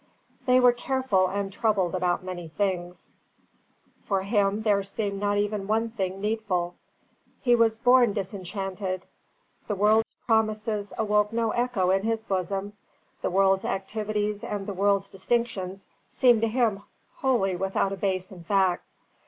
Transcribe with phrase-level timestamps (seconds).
[0.47, 3.17] They were careful and troubled about many things;
[4.03, 6.73] for him there seemed not even one thing needful.
[7.39, 9.05] He was born disenchanted,
[9.67, 12.73] the world's promises awoke no echo in his bosom,
[13.21, 16.81] the world's activities and the world's distinctions seemed to him
[17.19, 18.83] equally without a base in fact.